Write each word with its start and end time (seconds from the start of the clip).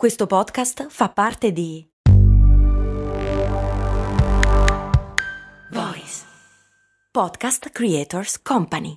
Questo 0.00 0.26
podcast 0.26 0.86
fa 0.88 1.10
parte 1.10 1.52
di 1.52 1.86
Voice 5.72 6.22
Podcast 7.10 7.68
Creators 7.68 8.40
Company. 8.40 8.96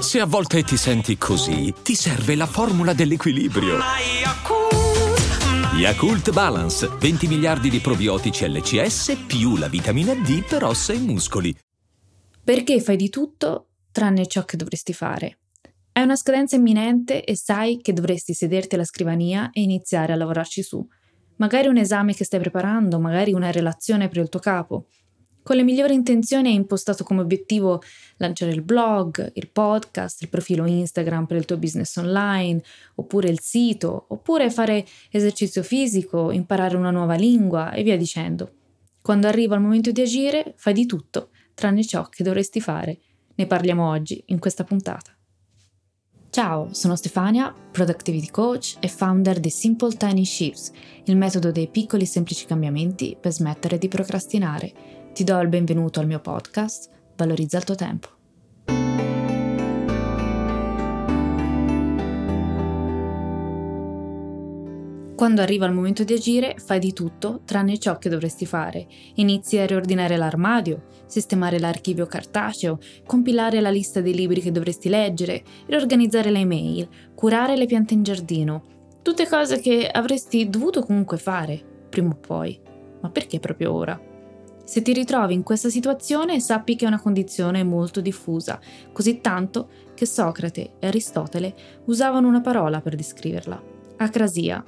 Se 0.00 0.20
a 0.20 0.24
volte 0.24 0.62
ti 0.62 0.78
senti 0.78 1.18
così, 1.18 1.74
ti 1.82 1.94
serve 1.94 2.34
la 2.34 2.46
formula 2.46 2.94
dell'equilibrio. 2.94 3.76
Yakult 5.74 6.32
Balance, 6.32 6.88
20 6.98 7.26
miliardi 7.26 7.68
di 7.68 7.80
probiotici 7.80 8.48
LCS 8.48 9.24
più 9.26 9.58
la 9.58 9.68
vitamina 9.68 10.14
D 10.14 10.46
per 10.48 10.64
ossa 10.64 10.94
e 10.94 10.98
muscoli. 10.98 11.54
Perché 12.42 12.80
fai 12.80 12.96
di 12.96 13.10
tutto 13.10 13.66
tranne 13.92 14.26
ciò 14.26 14.46
che 14.46 14.56
dovresti 14.56 14.94
fare? 14.94 15.36
Hai 15.94 16.04
una 16.04 16.16
scadenza 16.16 16.56
imminente 16.56 17.22
e 17.22 17.36
sai 17.36 17.78
che 17.82 17.92
dovresti 17.92 18.32
sederti 18.32 18.76
alla 18.76 18.84
scrivania 18.84 19.50
e 19.52 19.60
iniziare 19.60 20.14
a 20.14 20.16
lavorarci 20.16 20.62
su. 20.62 20.84
Magari 21.36 21.68
un 21.68 21.76
esame 21.76 22.14
che 22.14 22.24
stai 22.24 22.40
preparando, 22.40 22.98
magari 22.98 23.34
una 23.34 23.50
relazione 23.50 24.08
per 24.08 24.22
il 24.22 24.30
tuo 24.30 24.40
capo. 24.40 24.86
Con 25.42 25.56
le 25.56 25.62
migliori 25.62 25.92
intenzioni 25.92 26.48
hai 26.48 26.54
impostato 26.54 27.04
come 27.04 27.20
obiettivo 27.20 27.82
lanciare 28.16 28.52
il 28.52 28.62
blog, 28.62 29.32
il 29.34 29.50
podcast, 29.50 30.22
il 30.22 30.30
profilo 30.30 30.64
Instagram 30.64 31.26
per 31.26 31.36
il 31.36 31.44
tuo 31.44 31.58
business 31.58 31.94
online, 31.96 32.62
oppure 32.94 33.28
il 33.28 33.40
sito, 33.40 34.06
oppure 34.08 34.50
fare 34.50 34.86
esercizio 35.10 35.62
fisico, 35.62 36.30
imparare 36.30 36.74
una 36.74 36.90
nuova 36.90 37.16
lingua 37.16 37.72
e 37.72 37.82
via 37.82 37.98
dicendo. 37.98 38.54
Quando 39.02 39.26
arriva 39.26 39.56
il 39.56 39.60
momento 39.60 39.90
di 39.90 40.00
agire, 40.00 40.54
fai 40.56 40.72
di 40.72 40.86
tutto, 40.86 41.32
tranne 41.52 41.84
ciò 41.84 42.08
che 42.08 42.24
dovresti 42.24 42.62
fare. 42.62 42.98
Ne 43.34 43.46
parliamo 43.46 43.86
oggi, 43.86 44.22
in 44.28 44.38
questa 44.38 44.64
puntata. 44.64 45.14
Ciao, 46.34 46.72
sono 46.72 46.96
Stefania, 46.96 47.54
Productivity 47.70 48.30
Coach 48.30 48.78
e 48.80 48.88
founder 48.88 49.38
di 49.38 49.50
Simple 49.50 49.94
Tiny 49.94 50.24
Shifts, 50.24 50.72
il 51.04 51.14
metodo 51.18 51.52
dei 51.52 51.68
piccoli 51.68 52.06
semplici 52.06 52.46
cambiamenti 52.46 53.14
per 53.20 53.32
smettere 53.32 53.76
di 53.76 53.86
procrastinare. 53.86 54.72
Ti 55.12 55.24
do 55.24 55.38
il 55.40 55.48
benvenuto 55.48 56.00
al 56.00 56.06
mio 56.06 56.20
podcast, 56.20 56.88
Valorizza 57.16 57.58
il 57.58 57.64
tuo 57.64 57.74
tempo. 57.74 58.08
Quando 65.14 65.42
arriva 65.42 65.66
il 65.66 65.72
momento 65.72 66.02
di 66.02 66.14
agire, 66.14 66.56
fai 66.56 66.80
di 66.80 66.94
tutto 66.94 67.42
tranne 67.44 67.78
ciò 67.78 67.98
che 67.98 68.08
dovresti 68.08 68.46
fare. 68.46 68.88
Inizi 69.16 69.58
a 69.58 69.66
riordinare 69.66 70.16
l'armadio, 70.16 70.82
sistemare 71.12 71.58
l'archivio 71.58 72.06
cartaceo, 72.06 72.78
compilare 73.06 73.60
la 73.60 73.68
lista 73.68 74.00
dei 74.00 74.14
libri 74.14 74.40
che 74.40 74.50
dovresti 74.50 74.88
leggere, 74.88 75.42
riorganizzare 75.66 76.30
le 76.30 76.38
email, 76.38 76.88
curare 77.14 77.54
le 77.54 77.66
piante 77.66 77.92
in 77.92 78.02
giardino. 78.02 78.64
Tutte 79.02 79.28
cose 79.28 79.60
che 79.60 79.86
avresti 79.86 80.48
dovuto 80.48 80.82
comunque 80.82 81.18
fare, 81.18 81.62
prima 81.90 82.10
o 82.10 82.16
poi. 82.16 82.58
Ma 83.02 83.10
perché 83.10 83.40
proprio 83.40 83.74
ora? 83.74 84.00
Se 84.64 84.80
ti 84.80 84.94
ritrovi 84.94 85.34
in 85.34 85.42
questa 85.42 85.68
situazione, 85.68 86.40
sappi 86.40 86.76
che 86.76 86.86
è 86.86 86.88
una 86.88 87.00
condizione 87.00 87.62
molto 87.62 88.00
diffusa, 88.00 88.58
così 88.92 89.20
tanto 89.20 89.68
che 89.94 90.06
Socrate 90.06 90.76
e 90.78 90.86
Aristotele 90.86 91.54
usavano 91.86 92.26
una 92.26 92.40
parola 92.40 92.80
per 92.80 92.94
descriverla: 92.94 93.62
acrasia 93.98 94.64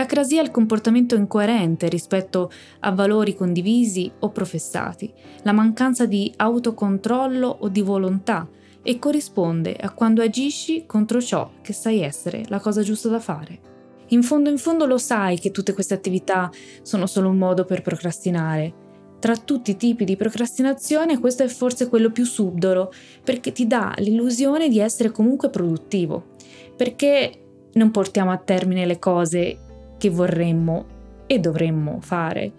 Acrasia 0.00 0.40
è 0.40 0.44
il 0.44 0.50
comportamento 0.50 1.14
incoerente 1.14 1.86
rispetto 1.90 2.50
a 2.80 2.90
valori 2.90 3.34
condivisi 3.34 4.10
o 4.20 4.30
professati, 4.30 5.12
la 5.42 5.52
mancanza 5.52 6.06
di 6.06 6.32
autocontrollo 6.36 7.46
o 7.46 7.68
di 7.68 7.82
volontà 7.82 8.48
e 8.82 8.98
corrisponde 8.98 9.76
a 9.76 9.90
quando 9.90 10.22
agisci 10.22 10.86
contro 10.86 11.20
ciò 11.20 11.50
che 11.60 11.74
sai 11.74 12.00
essere 12.00 12.44
la 12.48 12.60
cosa 12.60 12.80
giusta 12.80 13.10
da 13.10 13.20
fare. 13.20 13.60
In 14.08 14.22
fondo 14.22 14.48
in 14.48 14.56
fondo 14.56 14.86
lo 14.86 14.96
sai 14.96 15.38
che 15.38 15.50
tutte 15.50 15.74
queste 15.74 15.92
attività 15.92 16.50
sono 16.80 17.04
solo 17.04 17.28
un 17.28 17.36
modo 17.36 17.66
per 17.66 17.82
procrastinare. 17.82 18.72
Tra 19.18 19.36
tutti 19.36 19.72
i 19.72 19.76
tipi 19.76 20.04
di 20.04 20.16
procrastinazione 20.16 21.20
questo 21.20 21.42
è 21.42 21.48
forse 21.48 21.90
quello 21.90 22.10
più 22.10 22.24
subdolo 22.24 22.90
perché 23.22 23.52
ti 23.52 23.66
dà 23.66 23.92
l'illusione 23.98 24.70
di 24.70 24.78
essere 24.78 25.10
comunque 25.10 25.50
produttivo, 25.50 26.28
perché 26.74 27.34
non 27.74 27.90
portiamo 27.90 28.30
a 28.30 28.38
termine 28.38 28.86
le 28.86 28.98
cose 28.98 29.68
che 30.00 30.08
vorremmo 30.08 30.84
e 31.26 31.38
dovremmo 31.38 31.98
fare. 32.00 32.50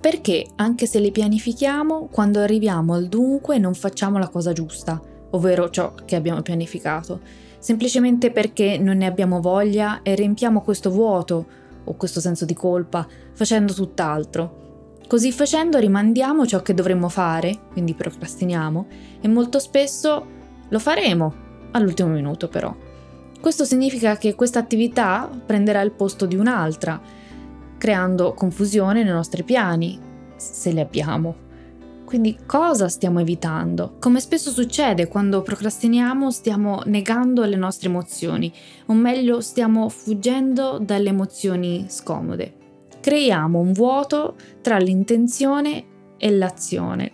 Perché 0.00 0.46
anche 0.56 0.86
se 0.86 0.98
le 1.00 1.10
pianifichiamo, 1.10 2.08
quando 2.10 2.40
arriviamo 2.40 2.94
al 2.94 3.08
dunque 3.08 3.58
non 3.58 3.74
facciamo 3.74 4.18
la 4.18 4.28
cosa 4.28 4.54
giusta, 4.54 4.98
ovvero 5.30 5.68
ciò 5.68 5.92
che 6.06 6.16
abbiamo 6.16 6.40
pianificato, 6.40 7.20
semplicemente 7.58 8.30
perché 8.30 8.78
non 8.78 8.96
ne 8.96 9.06
abbiamo 9.06 9.42
voglia 9.42 10.00
e 10.02 10.14
riempiamo 10.14 10.62
questo 10.62 10.90
vuoto 10.90 11.46
o 11.84 11.94
questo 11.94 12.20
senso 12.20 12.46
di 12.46 12.54
colpa 12.54 13.06
facendo 13.34 13.74
tutt'altro. 13.74 14.60
Così 15.06 15.30
facendo 15.30 15.76
rimandiamo 15.78 16.46
ciò 16.46 16.62
che 16.62 16.72
dovremmo 16.72 17.10
fare, 17.10 17.58
quindi 17.72 17.92
procrastiniamo, 17.92 18.86
e 19.20 19.28
molto 19.28 19.58
spesso 19.58 20.26
lo 20.66 20.78
faremo 20.78 21.34
all'ultimo 21.72 22.08
minuto 22.08 22.48
però. 22.48 22.74
Questo 23.42 23.64
significa 23.64 24.18
che 24.18 24.36
questa 24.36 24.60
attività 24.60 25.28
prenderà 25.44 25.80
il 25.80 25.90
posto 25.90 26.26
di 26.26 26.36
un'altra, 26.36 27.02
creando 27.76 28.34
confusione 28.34 29.02
nei 29.02 29.12
nostri 29.12 29.42
piani, 29.42 29.98
se 30.36 30.70
li 30.70 30.78
abbiamo. 30.78 31.34
Quindi 32.04 32.38
cosa 32.46 32.88
stiamo 32.88 33.18
evitando? 33.18 33.96
Come 33.98 34.20
spesso 34.20 34.52
succede 34.52 35.08
quando 35.08 35.42
procrastiniamo 35.42 36.30
stiamo 36.30 36.82
negando 36.84 37.44
le 37.44 37.56
nostre 37.56 37.88
emozioni, 37.88 38.52
o 38.86 38.92
meglio 38.92 39.40
stiamo 39.40 39.88
fuggendo 39.88 40.78
dalle 40.78 41.08
emozioni 41.08 41.86
scomode. 41.88 42.54
Creiamo 43.00 43.58
un 43.58 43.72
vuoto 43.72 44.36
tra 44.60 44.76
l'intenzione 44.78 45.84
e 46.16 46.30
l'azione. 46.30 47.12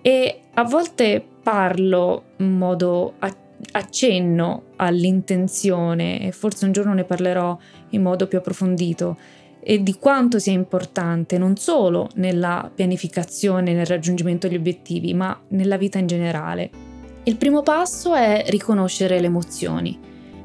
E 0.00 0.40
a 0.54 0.64
volte 0.64 1.22
parlo 1.42 2.22
in 2.38 2.56
modo 2.56 3.12
attivo 3.18 3.42
accenno 3.72 4.64
all'intenzione 4.76 6.20
e 6.20 6.32
forse 6.32 6.64
un 6.64 6.72
giorno 6.72 6.94
ne 6.94 7.04
parlerò 7.04 7.56
in 7.90 8.02
modo 8.02 8.26
più 8.26 8.38
approfondito 8.38 9.16
e 9.60 9.82
di 9.82 9.94
quanto 9.94 10.38
sia 10.38 10.52
importante 10.52 11.38
non 11.38 11.56
solo 11.56 12.10
nella 12.16 12.70
pianificazione, 12.72 13.72
nel 13.72 13.86
raggiungimento 13.86 14.46
degli 14.46 14.58
obiettivi, 14.58 15.14
ma 15.14 15.40
nella 15.48 15.78
vita 15.78 15.98
in 15.98 16.06
generale. 16.06 16.70
Il 17.24 17.36
primo 17.36 17.62
passo 17.62 18.14
è 18.14 18.44
riconoscere 18.48 19.18
le 19.18 19.26
emozioni. 19.26 19.98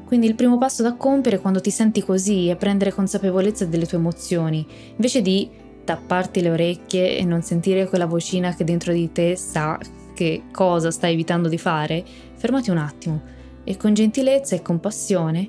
Quindi 0.06 0.26
il 0.26 0.34
primo 0.34 0.56
passo 0.56 0.82
da 0.82 0.94
compiere 0.94 1.38
quando 1.38 1.60
ti 1.60 1.70
senti 1.70 2.02
così 2.02 2.48
è 2.48 2.56
prendere 2.56 2.92
consapevolezza 2.92 3.66
delle 3.66 3.86
tue 3.86 3.98
emozioni, 3.98 4.66
invece 4.92 5.20
di 5.20 5.48
tapparti 5.84 6.40
le 6.40 6.50
orecchie 6.50 7.18
e 7.18 7.24
non 7.24 7.42
sentire 7.42 7.86
quella 7.86 8.06
vocina 8.06 8.54
che 8.54 8.64
dentro 8.64 8.92
di 8.92 9.12
te 9.12 9.36
sa 9.36 9.78
che 10.20 10.42
cosa 10.52 10.90
stai 10.90 11.14
evitando 11.14 11.48
di 11.48 11.56
fare, 11.56 12.04
fermati 12.34 12.68
un 12.68 12.76
attimo 12.76 13.22
e 13.64 13.78
con 13.78 13.94
gentilezza 13.94 14.54
e 14.54 14.60
compassione, 14.60 15.48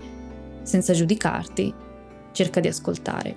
senza 0.61 0.93
giudicarti, 0.93 1.73
cerca 2.31 2.61
di 2.61 2.69
ascoltare. 2.69 3.35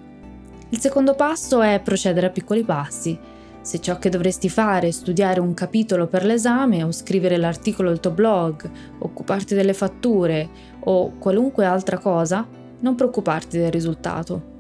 Il 0.69 0.79
secondo 0.79 1.17
passo 1.17 1.61
è 1.61 1.81
procedere 1.83 2.29
a 2.29 2.31
piccoli 2.31 2.63
passi. 2.63 3.19
Se 3.63 3.81
ciò 3.81 3.99
che 3.99 4.11
dovresti 4.11 4.49
fare 4.49 4.87
è 4.87 4.91
studiare 4.93 5.41
un 5.41 5.55
capitolo 5.55 6.07
per 6.07 6.25
l'esame 6.25 6.85
o 6.85 6.93
scrivere 6.93 7.37
l'articolo 7.37 7.89
del 7.89 7.99
tuo 7.99 8.13
blog, 8.13 8.71
occuparti 9.01 9.57
delle 9.57 9.75
fatture 9.75 10.49
o 10.85 11.15
qualunque 11.19 11.65
altra 11.65 11.99
cosa, 11.99 12.47
non 12.79 12.95
preoccuparti 12.95 13.59
del 13.59 13.73
risultato. 13.73 14.53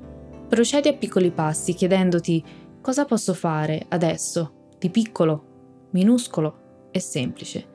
Procedi 0.48 0.88
a 0.88 0.94
piccoli 0.94 1.30
passi 1.30 1.72
chiedendoti 1.72 2.42
cosa 2.80 3.04
posso 3.04 3.32
fare 3.32 3.84
adesso, 3.90 4.70
di 4.76 4.90
piccolo, 4.90 5.88
minuscolo, 5.90 6.62
è 6.94 7.00
semplice. 7.00 7.66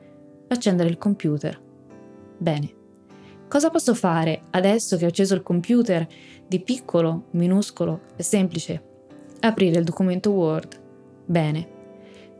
Accendere 0.48 0.88
il 0.88 0.96
computer. 0.96 1.60
Bene. 2.38 2.74
Cosa 3.48 3.68
posso 3.68 3.94
fare 3.94 4.44
adesso 4.52 4.96
che 4.96 5.04
ho 5.04 5.08
acceso 5.08 5.34
il 5.34 5.42
computer 5.42 6.06
di 6.46 6.58
piccolo, 6.60 7.26
minuscolo 7.32 8.00
e 8.16 8.22
semplice? 8.22 8.82
Aprire 9.40 9.78
il 9.78 9.84
documento 9.84 10.30
Word. 10.30 10.80
Bene. 11.26 11.68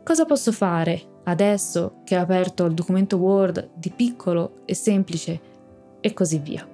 Cosa 0.03 0.25
posso 0.25 0.51
fare 0.51 1.19
adesso 1.25 2.01
che 2.03 2.17
ho 2.17 2.21
aperto 2.21 2.65
il 2.65 2.73
documento 2.73 3.17
Word 3.17 3.73
di 3.75 3.91
piccolo 3.91 4.65
e 4.65 4.73
semplice? 4.73 5.39
E 5.99 6.13
così 6.13 6.39
via. 6.39 6.70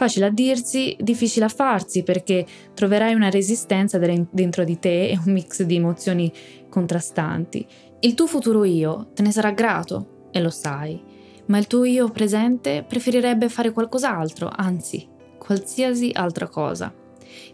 Facile 0.00 0.24
a 0.24 0.30
dirsi, 0.30 0.96
difficile 0.98 1.44
a 1.44 1.50
farsi 1.50 2.02
perché 2.02 2.46
troverai 2.72 3.12
una 3.12 3.28
resistenza 3.28 3.98
dentro 3.98 4.64
di 4.64 4.78
te 4.78 5.10
e 5.10 5.20
un 5.22 5.30
mix 5.30 5.62
di 5.62 5.76
emozioni 5.76 6.32
contrastanti 6.70 7.66
il 8.02 8.14
tuo 8.14 8.26
futuro 8.26 8.64
io 8.64 9.10
te 9.12 9.20
ne 9.20 9.30
sarà 9.30 9.50
grato, 9.50 10.28
e 10.30 10.40
lo 10.40 10.48
sai, 10.48 10.98
ma 11.48 11.58
il 11.58 11.66
tuo 11.66 11.84
io 11.84 12.08
presente 12.08 12.82
preferirebbe 12.82 13.50
fare 13.50 13.72
qualcos'altro, 13.72 14.50
anzi, 14.50 15.06
qualsiasi 15.36 16.10
altra 16.14 16.48
cosa. 16.48 16.94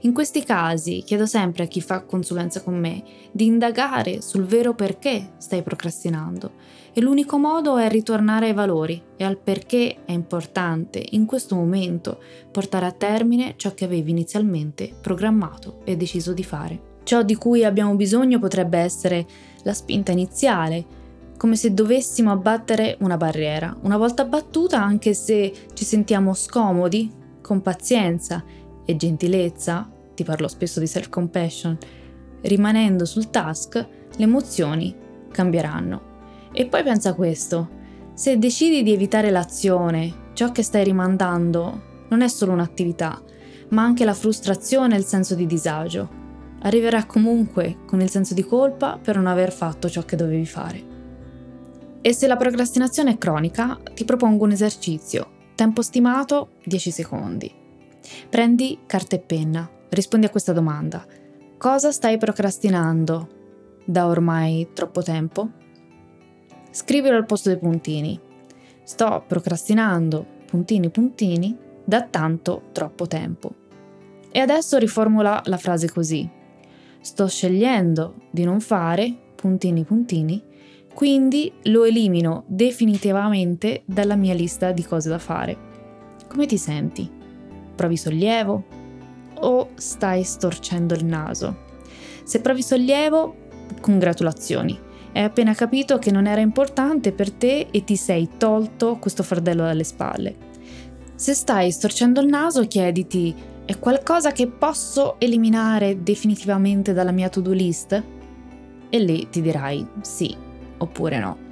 In 0.01 0.13
questi 0.13 0.45
casi 0.45 1.03
chiedo 1.05 1.27
sempre 1.27 1.65
a 1.65 1.67
chi 1.67 1.81
fa 1.81 2.03
consulenza 2.03 2.63
con 2.63 2.79
me 2.79 3.03
di 3.31 3.47
indagare 3.47 4.21
sul 4.21 4.45
vero 4.45 4.75
perché 4.75 5.33
stai 5.39 5.63
procrastinando 5.63 6.53
e 6.93 7.03
l'unico 7.03 7.37
modo 7.37 7.77
è 7.77 7.89
ritornare 7.91 8.47
ai 8.47 8.55
valori 8.55 9.03
e 9.17 9.25
al 9.25 9.37
perché 9.37 9.99
è 10.07 10.13
importante 10.13 11.05
in 11.11 11.27
questo 11.27 11.55
momento 11.55 12.19
portare 12.51 12.87
a 12.87 12.93
termine 12.93 13.53
ciò 13.57 13.75
che 13.75 13.85
avevi 13.85 14.13
inizialmente 14.13 14.95
programmato 15.01 15.81
e 15.85 15.97
deciso 15.97 16.33
di 16.33 16.43
fare. 16.43 16.95
Ciò 17.03 17.23
di 17.23 17.35
cui 17.37 17.65
abbiamo 17.65 17.95
bisogno 17.97 18.39
potrebbe 18.39 18.79
essere 18.79 19.27
la 19.63 19.75
spinta 19.75 20.11
iniziale, 20.11 20.85
come 21.37 21.55
se 21.55 21.75
dovessimo 21.75 22.31
abbattere 22.33 22.97
una 23.01 23.19
barriera. 23.19 23.77
Una 23.83 23.99
volta 23.99 24.23
abbattuta, 24.23 24.83
anche 24.83 25.13
se 25.13 25.53
ci 25.75 25.85
sentiamo 25.85 26.33
scomodi, 26.33 27.13
con 27.43 27.63
pazienza 27.63 28.43
e 28.87 28.97
gentilezza, 28.97 29.91
ti 30.15 30.25
parlo 30.25 30.49
spesso 30.49 30.81
di 30.81 30.87
self-compassion, 30.87 31.77
rimanendo 32.43 33.05
sul 33.05 33.29
task, 33.29 33.75
le 33.75 34.25
emozioni 34.25 34.95
cambieranno. 35.31 36.15
E 36.53 36.65
poi 36.67 36.83
pensa 36.83 37.13
questo, 37.13 37.69
se 38.15 38.39
decidi 38.39 38.83
di 38.83 38.95
evitare 38.95 39.31
l'azione, 39.31 40.31
ciò 40.33 40.51
che 40.53 40.63
stai 40.63 40.85
rimandando 40.85 41.83
non 42.09 42.23
è 42.23 42.29
solo 42.29 42.53
un'attività, 42.53 43.21
ma 43.71 43.83
anche 43.83 44.05
la 44.05 44.15
frustrazione 44.15 44.95
e 44.95 44.99
il 44.99 45.05
senso 45.05 45.35
di 45.35 45.47
disagio. 45.47 46.25
Arriverà 46.63 47.05
comunque 47.05 47.79
con 47.85 48.01
il 48.01 48.09
senso 48.09 48.33
di 48.33 48.45
colpa 48.45 48.99
per 49.03 49.17
non 49.17 49.27
aver 49.27 49.53
fatto 49.53 49.91
ciò 49.91 50.05
che 50.05 50.17
dovevi 50.17 50.47
fare. 50.47 50.95
E 52.01 52.13
se 52.13 52.27
la 52.27 52.37
procrastinazione 52.37 53.13
è 53.13 53.19
cronica, 53.19 53.79
ti 53.93 54.05
propongo 54.05 54.45
un 54.45 54.53
esercizio. 54.53 55.31
Tempo 55.55 55.83
stimato 55.83 56.51
10 56.65 56.91
secondi. 56.91 57.53
Prendi 58.29 58.81
carta 58.87 59.17
e 59.17 59.21
penna, 59.21 59.69
rispondi 59.89 60.27
a 60.27 60.31
questa 60.31 60.53
domanda. 60.53 61.05
Cosa 61.59 61.91
stai 61.93 62.19
procrastinando 62.19 63.29
da 63.85 64.07
ormai 64.07 64.69
troppo 64.73 65.03
tempo? 65.03 65.51
Scrivilo 66.71 67.17
al 67.17 67.27
posto 67.27 67.49
dei 67.49 67.59
puntini. 67.59 68.21
Sto 68.83 69.25
procrastinando, 69.27 70.27
puntini 70.47 70.91
puntini, 70.91 71.57
da 71.85 72.03
tanto 72.03 72.65
troppo 72.73 73.07
tempo. 73.07 73.55
E 74.31 74.41
adesso 74.41 74.77
riformula 74.77 75.43
la 75.47 75.57
frase 75.57 75.91
così. 75.91 76.29
Sto 77.01 77.27
scegliendo 77.29 78.15
di 78.31 78.45
non 78.45 78.61
fare, 78.61 79.15
puntini 79.35 79.85
puntini, 79.85 80.43
quindi 80.93 81.53
lo 81.65 81.85
elimino 81.85 82.45
definitivamente 82.47 83.83
dalla 83.87 84.17
mia 84.17 84.35
lista 84.35 84.73
di 84.73 84.85
cose 84.85 85.09
da 85.09 85.19
fare. 85.19 85.57
Come 86.29 86.47
ti 86.47 86.59
senti? 86.59 87.16
Provi 87.77 87.97
sollievo? 87.97 88.65
O 89.41 89.71
stai 89.75 90.25
storcendo 90.25 90.95
il 90.95 91.05
naso? 91.05 91.65
Se 92.25 92.41
provi 92.41 92.63
sollievo, 92.63 93.37
congratulazioni 93.81 94.85
hai 95.17 95.25
appena 95.25 95.55
capito 95.55 95.99
che 95.99 96.11
non 96.11 96.27
era 96.27 96.43
importante 96.43 97.11
per 97.13 97.33
te 97.33 97.69
e 97.71 97.85
ti 97.85 97.97
sei 97.97 98.33
tolto 98.37 98.99
questo 98.99 99.23
fardello 99.23 99.63
dalle 99.63 99.85
spalle. 99.85 100.37
Se 101.15 101.33
stai 101.33 101.71
storcendo 101.71 102.21
il 102.21 102.27
naso, 102.27 102.67
chiediti: 102.67 103.35
è 103.65 103.79
qualcosa 103.79 104.33
che 104.33 104.47
posso 104.47 105.19
eliminare 105.19 106.03
definitivamente 106.03 106.93
dalla 106.93 107.13
mia 107.13 107.31
to-do 107.31 107.53
list? 107.53 108.03
E 108.91 108.99
lì 108.99 109.29
ti 109.31 109.41
dirai 109.41 109.87
sì 110.03 110.37
oppure 110.79 111.19
no. 111.19 111.46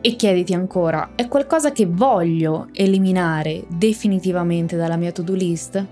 E 0.00 0.14
chiediti 0.14 0.54
ancora: 0.54 1.10
è 1.16 1.26
qualcosa 1.26 1.72
che 1.72 1.84
voglio 1.84 2.68
eliminare 2.72 3.64
definitivamente 3.68 4.76
dalla 4.76 4.96
mia 4.96 5.10
to-do 5.10 5.34
list? 5.34 5.84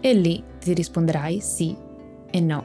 E 0.00 0.14
lì 0.14 0.42
ti 0.58 0.72
risponderai 0.72 1.40
sì 1.40 1.76
e 2.30 2.40
no. 2.40 2.64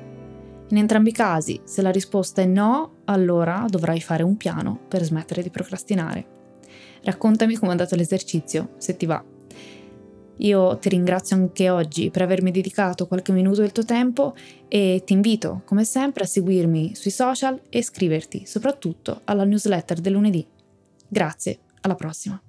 In 0.69 0.77
entrambi 0.77 1.09
i 1.09 1.13
casi, 1.13 1.59
se 1.65 1.81
la 1.81 1.91
risposta 1.91 2.41
è 2.41 2.45
no, 2.45 2.93
allora 3.05 3.65
dovrai 3.67 3.99
fare 3.99 4.23
un 4.23 4.37
piano 4.37 4.79
per 4.87 5.03
smettere 5.03 5.41
di 5.41 5.49
procrastinare. 5.49 6.25
Raccontami 7.03 7.55
come 7.55 7.67
è 7.67 7.71
andato 7.71 7.95
l'esercizio, 7.95 8.69
se 8.77 8.95
ti 8.95 9.05
va. 9.05 9.21
Io 10.37 10.77
ti 10.77 10.89
ringrazio 10.89 11.35
anche 11.35 11.69
oggi 11.69 12.09
per 12.09 12.21
avermi 12.21 12.51
dedicato 12.51 13.07
qualche 13.07 13.33
minuto 13.33 13.59
del 13.59 13.73
tuo 13.73 13.83
tempo 13.83 14.33
e 14.69 15.01
ti 15.05 15.11
invito, 15.11 15.63
come 15.65 15.83
sempre, 15.83 16.23
a 16.23 16.27
seguirmi 16.27 16.95
sui 16.95 17.11
social 17.11 17.59
e 17.69 17.79
iscriverti 17.79 18.45
soprattutto 18.45 19.21
alla 19.25 19.43
newsletter 19.43 19.99
del 19.99 20.13
lunedì. 20.13 20.47
Grazie, 21.09 21.59
alla 21.81 21.95
prossima. 21.95 22.39